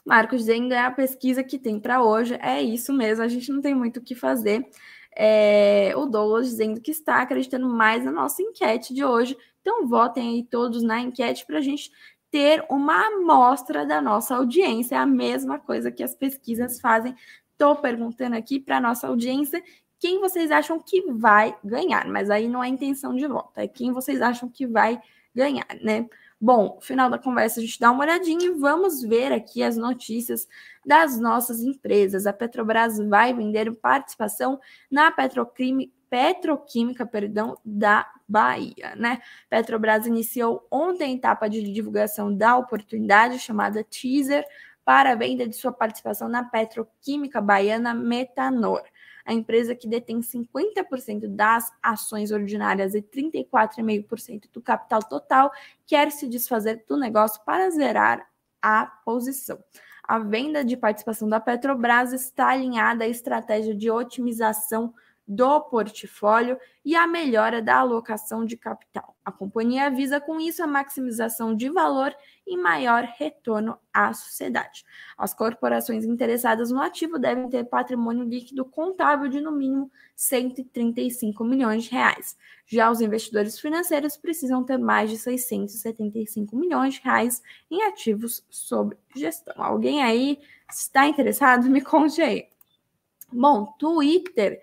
[0.06, 3.62] Marcos dizendo é a pesquisa que tem para hoje, é isso mesmo, a gente não
[3.62, 4.68] tem muito o que fazer
[5.16, 9.38] é, o Douglas dizendo que está acreditando mais na nossa enquete de hoje.
[9.62, 11.92] Então, votem aí todos na enquete para a gente
[12.30, 14.96] ter uma amostra da nossa audiência.
[14.96, 17.16] É a mesma coisa que as pesquisas fazem.
[17.52, 19.62] Estou perguntando aqui para a nossa audiência
[20.02, 23.94] quem vocês acham que vai ganhar, mas aí não é intenção de voto, é quem
[23.94, 25.00] vocês acham que vai
[25.34, 26.10] ganhar, né?
[26.44, 30.48] Bom, final da conversa a gente dá uma olhadinha e vamos ver aqui as notícias
[30.84, 32.26] das nossas empresas.
[32.26, 39.22] A Petrobras vai vender participação na Petroquímica, Petroquímica perdão, da Bahia, né?
[39.52, 44.44] Petrobras iniciou ontem a etapa de divulgação da oportunidade chamada teaser
[44.84, 48.82] para a venda de sua participação na Petroquímica Baiana Metanor
[49.26, 55.52] a empresa que detém 50% das ações ordinárias e 34,5% do capital total
[55.86, 58.28] quer se desfazer do negócio para zerar
[58.62, 59.60] a posição.
[60.04, 64.94] A venda de participação da Petrobras está alinhada à estratégia de otimização
[65.32, 69.16] do portfólio e a melhora da alocação de capital.
[69.24, 72.14] A companhia visa com isso a maximização de valor
[72.46, 74.84] e maior retorno à sociedade.
[75.18, 81.86] As corporações interessadas no ativo devem ter patrimônio líquido contábil de no mínimo 135 milhões
[81.86, 82.38] de reais.
[82.66, 88.98] Já os investidores financeiros precisam ter mais de 675 milhões de reais em ativos sob
[89.16, 89.56] gestão.
[89.64, 90.40] Alguém aí
[90.70, 91.68] está interessado?
[91.72, 92.52] Me conte aí.
[93.32, 94.62] Bom, Twitter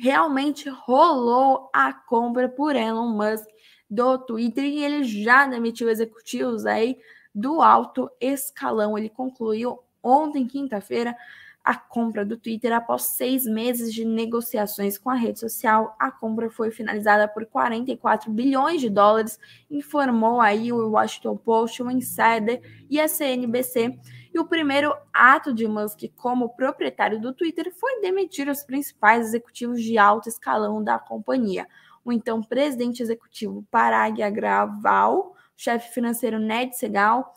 [0.00, 3.46] realmente rolou a compra por Elon Musk
[3.90, 6.98] do Twitter e ele já demitiu executivos aí
[7.34, 8.96] do alto escalão.
[8.96, 11.16] Ele concluiu ontem, quinta-feira,
[11.64, 15.94] a compra do Twitter após seis meses de negociações com a rede social.
[15.98, 19.38] A compra foi finalizada por 44 bilhões de dólares,
[19.70, 23.98] informou aí o Washington Post, o Insider e a CNBC.
[24.32, 29.82] E o primeiro ato de Musk como proprietário do Twitter foi demitir os principais executivos
[29.82, 31.66] de alto escalão da companhia.
[32.04, 37.34] O então presidente executivo Parag Agrawal, chefe financeiro Ned Segal,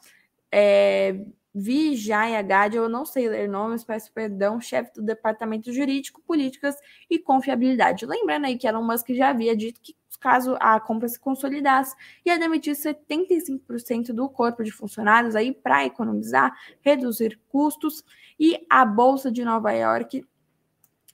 [0.52, 6.76] é, Vijay Gade, eu não sei ler nomes, peço perdão, chefe do Departamento Jurídico, Políticas
[7.10, 8.06] e Confiabilidade.
[8.06, 12.38] Lembrando aí que Elon Musk já havia dito que caso a compra se consolidasse, ia
[12.38, 18.06] demitir 75% do corpo de funcionários aí para economizar, reduzir custos,
[18.40, 20.24] e a Bolsa de Nova York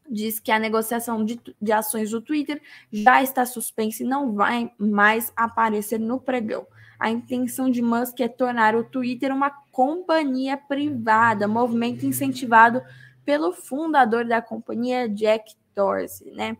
[0.10, 4.72] diz que a negociação de, de ações do Twitter já está suspensa e não vai
[4.78, 6.68] mais aparecer no pregão.
[7.00, 12.82] A intenção de Musk é tornar o Twitter uma companhia privada, movimento incentivado
[13.24, 16.58] pelo fundador da companhia, Jack Dorsey, né?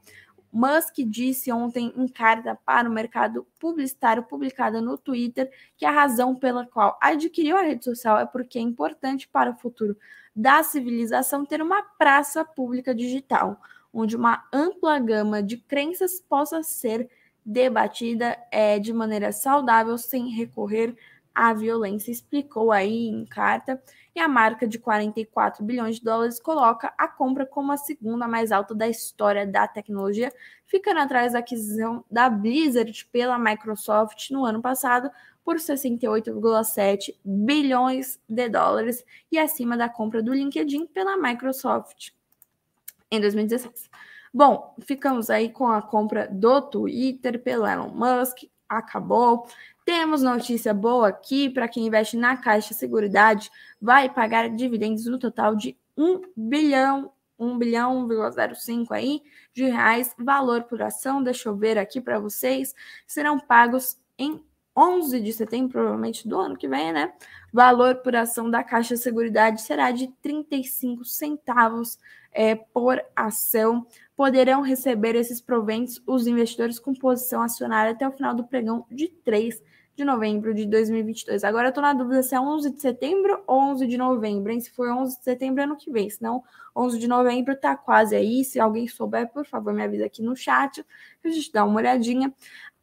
[0.52, 6.36] Musk disse ontem em carta para o mercado publicitário publicada no Twitter que a razão
[6.36, 9.98] pela qual adquiriu a rede social é porque é importante para o futuro
[10.36, 13.60] da civilização ter uma praça pública digital,
[13.94, 17.10] onde uma ampla gama de crenças possa ser
[17.48, 20.94] debatida é, de maneira saudável sem recorrer
[21.34, 23.82] à violência, explicou aí em carta
[24.14, 28.52] e a marca de 44 bilhões de dólares coloca a compra como a segunda mais
[28.52, 30.30] alta da história da tecnologia,
[30.66, 35.10] ficando atrás da aquisição da Blizzard pela Microsoft no ano passado
[35.46, 42.10] por 68,7 bilhões de dólares e acima da compra do LinkedIn pela Microsoft
[43.10, 43.90] em 2016.
[44.34, 49.48] Bom, ficamos aí com a compra do Twitter pelo Elon Musk, acabou.
[49.86, 53.50] Temos notícia boa aqui para quem investe na Caixa Seguridade,
[53.82, 59.22] vai pagar dividendos no total de 1 bilhão, 1 bilhão, 1,05 aí
[59.54, 64.44] de reais, valor por ação, deixa eu ver aqui para vocês, serão pagos em
[64.76, 67.12] 11 de setembro, provavelmente do ano que vem, né?
[67.52, 71.98] Valor por ação da Caixa Seguridade será de 35 centavos
[72.32, 78.34] é, por ação poderão receber esses proventos os investidores com posição acionária até o final
[78.34, 79.62] do pregão de 3
[79.96, 81.44] de novembro de 2022.
[81.44, 84.60] Agora eu tô na dúvida se é 11 de setembro ou 11 de novembro, hein?
[84.60, 86.10] Se for 11 de setembro, ano que vem.
[86.10, 86.44] Se não,
[86.76, 88.44] 11 de novembro tá quase aí.
[88.44, 90.84] Se alguém souber, por favor, me avisa aqui no chat,
[91.24, 92.34] a gente dá uma olhadinha.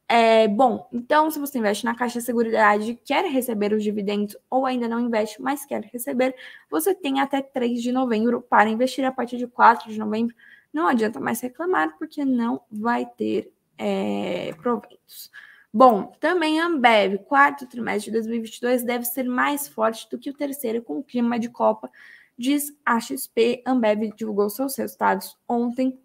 [0.08, 4.66] É, bom, então, se você investe na Caixa de Seguridade, quer receber os dividendos ou
[4.66, 6.34] ainda não investe, mas quer receber,
[6.70, 10.34] você tem até 3 de novembro para investir a partir de 4 de novembro
[10.74, 15.30] não adianta mais reclamar, porque não vai ter é, proventos.
[15.72, 20.82] Bom, também Ambev, quarto trimestre de 2022 deve ser mais forte do que o terceiro
[20.82, 21.90] com o clima de Copa,
[22.36, 23.62] diz a XP.
[23.66, 25.98] Ambev divulgou seus resultados ontem.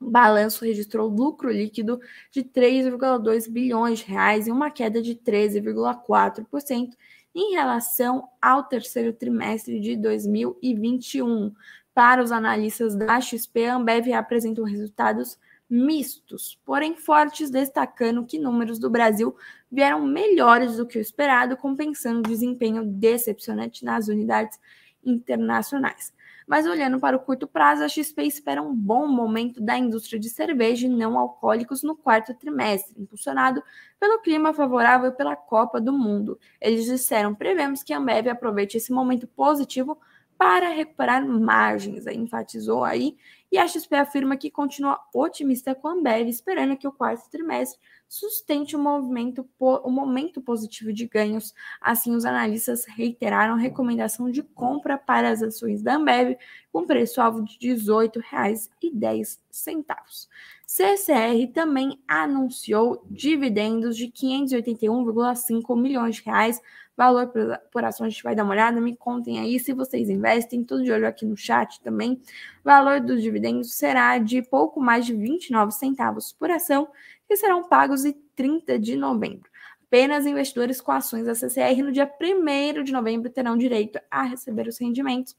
[0.00, 2.00] O balanço registrou lucro líquido
[2.30, 6.90] de 3,2 bilhões de reais e uma queda de 13,4%
[7.34, 11.52] em relação ao terceiro trimestre de 2021.
[11.94, 15.38] Para os analistas da XP, a Ambev apresentou resultados
[15.68, 19.34] mistos, porém fortes, destacando que números do Brasil
[19.70, 24.58] vieram melhores do que o esperado, compensando o desempenho decepcionante nas unidades
[25.04, 26.12] internacionais.
[26.46, 30.28] Mas olhando para o curto prazo, a XP espera um bom momento da indústria de
[30.28, 33.62] cerveja e não alcoólicos no quarto trimestre, impulsionado
[33.98, 36.38] pelo clima favorável pela Copa do Mundo.
[36.60, 39.98] Eles disseram: prevemos que a Ambev aproveite esse momento positivo
[40.42, 43.16] para recuperar margens, enfatizou aí,
[43.50, 47.80] e a XP afirma que continua otimista com a Ambev, esperando que o quarto trimestre
[48.12, 51.54] sustente o movimento, o momento positivo de ganhos.
[51.80, 56.36] Assim, os analistas reiteraram a recomendação de compra para as ações da Ambev,
[56.70, 60.28] com preço-alvo de R$ 18,10.
[60.66, 66.60] CCR também anunciou dividendos de 581,5 milhões de reais
[66.96, 67.32] valor
[67.70, 68.80] por, ação, a gente vai dar uma olhada.
[68.80, 72.20] Me contem aí se vocês investem, tudo de olho aqui no chat também.
[72.64, 76.88] Valor dos dividendos será de pouco mais de 29 centavos por ação,
[77.32, 79.50] que serão pagos em 30 de novembro.
[79.86, 84.66] Apenas investidores com ações da CCR no dia 1 de novembro terão direito a receber
[84.68, 85.34] os rendimentos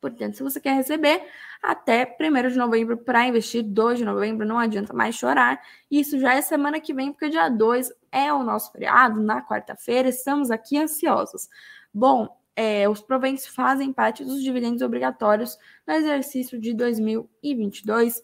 [0.00, 1.20] Portanto, se você quer receber
[1.62, 5.60] até 1 de novembro para investir, 2 de novembro, não adianta mais chorar.
[5.90, 10.08] Isso já é semana que vem, porque dia 2 é o nosso feriado, na quarta-feira,
[10.08, 11.48] estamos aqui ansiosos.
[11.92, 18.22] Bom, é, os proventos fazem parte dos dividendos obrigatórios no exercício de 2022.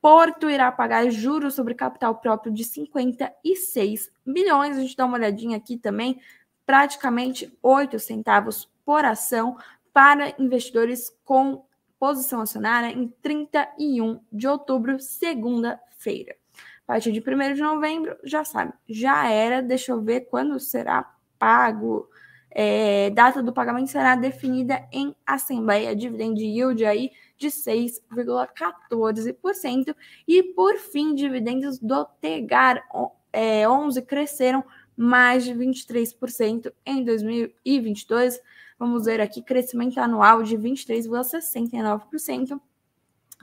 [0.00, 4.76] Porto irá pagar juros sobre capital próprio de 56 bilhões.
[4.76, 6.20] A gente dá uma olhadinha aqui também,
[6.64, 9.56] praticamente 8 centavos por ação
[9.92, 11.64] para investidores com
[11.98, 16.34] posição acionária em 31 de outubro, segunda-feira.
[16.84, 21.14] A partir de 1 de novembro, já sabe, já era, deixa eu ver quando será
[21.38, 22.09] pago.
[22.50, 29.94] É, data do pagamento será definida em assembleia, dividend yield aí de 6,14%.
[30.26, 32.82] E por fim, dividendos do Tegar
[33.32, 34.64] é, 11 cresceram
[34.96, 38.40] mais de 23% em 2022
[38.80, 42.58] Vamos ver aqui crescimento anual de 23,69%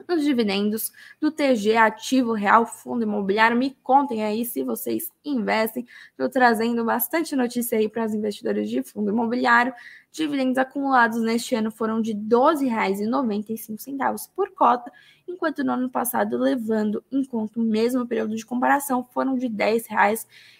[0.08, 3.56] nos dividendos do TG Ativo Real Fundo Imobiliário.
[3.56, 5.86] Me contem aí se vocês investem.
[6.12, 9.74] Estou trazendo bastante notícia aí para os investidores de fundo imobiliário.
[10.12, 14.92] Dividendos acumulados neste ano foram de R$ 12,95 por cota,
[15.28, 19.54] enquanto no ano passado, levando em conta o mesmo período de comparação, foram de R$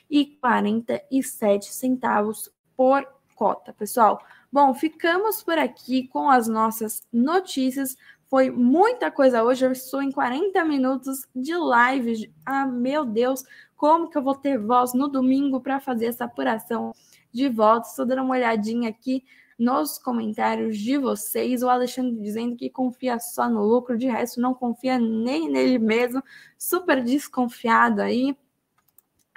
[0.10, 3.74] 10,47 por cota.
[3.74, 7.98] Pessoal, Bom, ficamos por aqui com as nossas notícias.
[8.30, 9.66] Foi muita coisa hoje.
[9.66, 12.34] Eu estou em 40 minutos de live.
[12.46, 13.44] Ah, meu Deus,
[13.76, 16.94] como que eu vou ter voz no domingo para fazer essa apuração
[17.32, 17.92] de votos?
[17.92, 19.24] Estou dando uma olhadinha aqui
[19.58, 21.64] nos comentários de vocês.
[21.64, 26.22] O Alexandre dizendo que confia só no lucro, de resto não confia nem nele mesmo.
[26.58, 28.38] Super desconfiado aí.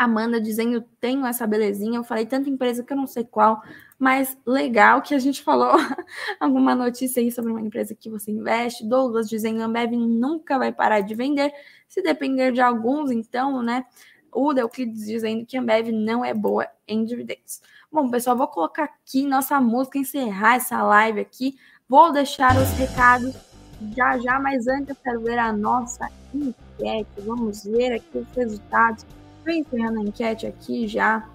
[0.01, 1.99] Amanda dizendo, tenho essa belezinha.
[1.99, 3.63] Eu falei tanta empresa que eu não sei qual,
[3.99, 5.75] mas legal que a gente falou
[6.41, 8.89] alguma notícia aí sobre uma empresa que você investe.
[8.89, 11.53] Douglas dizendo, Ambev nunca vai parar de vender.
[11.87, 13.85] Se depender de alguns, então, né?
[14.33, 17.61] O Deuclides dizendo que Ambev não é boa em dividendos.
[17.93, 21.59] Bom, pessoal, vou colocar aqui nossa música, encerrar essa live aqui.
[21.87, 23.35] Vou deixar os recados
[23.95, 27.11] já já, mas antes eu quero ver a nossa enquete.
[27.19, 29.05] Vamos ver aqui os resultados
[29.51, 31.29] Estou encerrando a enquete aqui já.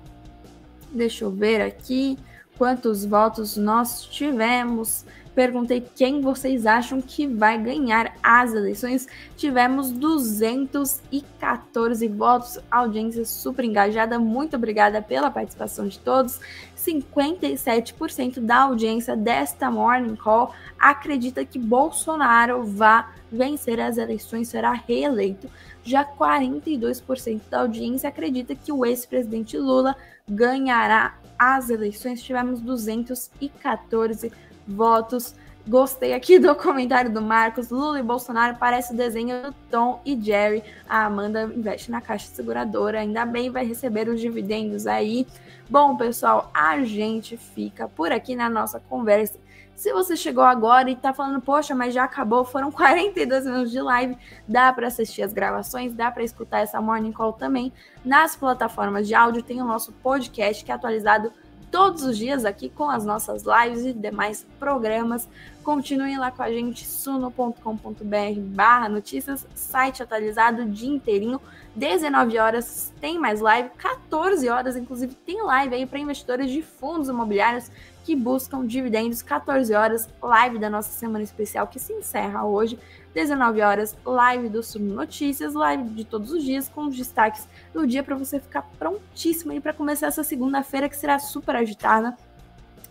[0.90, 2.18] Deixa eu ver aqui
[2.58, 5.04] quantos votos nós tivemos.
[5.34, 9.06] Perguntei quem vocês acham que vai ganhar as eleições.
[9.36, 14.18] Tivemos 214 votos, audiência super engajada.
[14.18, 16.40] Muito obrigada pela participação de todos.
[16.78, 25.50] 57% da audiência desta Morning Call acredita que Bolsonaro vai vencer as eleições, será reeleito.
[25.86, 29.96] Já 42% da audiência acredita que o ex-presidente Lula
[30.28, 32.22] ganhará as eleições.
[32.22, 34.32] Tivemos 214
[34.68, 35.36] votos
[35.68, 37.72] Gostei aqui do comentário do Marcos.
[37.72, 40.64] Lula e Bolsonaro parece o desenho do Tom e Jerry.
[40.88, 43.00] A Amanda investe na caixa seguradora.
[43.00, 45.26] Ainda bem vai receber os dividendos aí.
[45.68, 49.40] Bom, pessoal, a gente fica por aqui na nossa conversa.
[49.76, 53.82] Se você chegou agora e tá falando, poxa, mas já acabou, foram 42 minutos de
[53.82, 54.18] live,
[54.48, 57.74] dá para assistir as gravações, dá para escutar essa morning call também
[58.04, 59.44] nas plataformas de áudio.
[59.44, 61.32] Tem o nosso podcast que é atualizado
[61.76, 65.28] todos os dias aqui com as nossas lives e demais programas.
[65.62, 71.42] Continuem lá com a gente, suno.com.br barra notícias, site atualizado o dia inteirinho,
[71.76, 77.10] 19 horas tem mais live, 14 horas inclusive tem live aí para investidores de fundos
[77.10, 77.70] imobiliários
[78.06, 82.78] que buscam dividendos, 14 horas, live da nossa semana especial que se encerra hoje,
[83.16, 87.88] 19 horas, live do Suno Notícias, live de todos os dias com os destaques do
[87.88, 92.16] dia para você ficar prontíssimo aí para começar essa segunda-feira que será super agitada.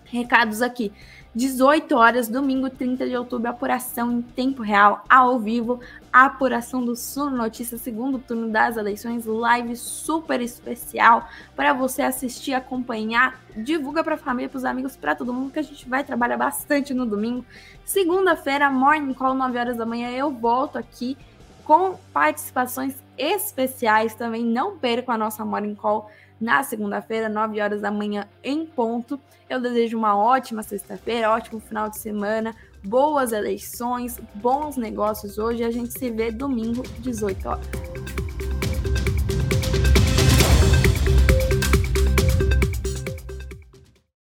[0.05, 0.93] Recados aqui.
[1.35, 5.81] 18 horas, domingo 30 de outubro, apuração em tempo real, ao vivo,
[6.13, 12.55] a apuração do Suno Notícias, segundo turno das eleições, live super especial para você assistir,
[12.55, 16.05] acompanhar, divulga para a família, para os amigos, para todo mundo, que a gente vai
[16.05, 17.45] trabalhar bastante no domingo.
[17.85, 21.19] Segunda-feira, morning call, 9 horas da manhã, eu volto aqui
[21.65, 24.45] com participações especiais também.
[24.45, 26.11] Não percam a nossa morning call
[26.41, 29.21] na segunda-feira, 9 horas da manhã em ponto.
[29.49, 35.65] Eu desejo uma ótima sexta-feira, ótimo final de semana, boas eleições, bons negócios hoje.
[35.65, 37.67] A gente se vê domingo, 18 horas.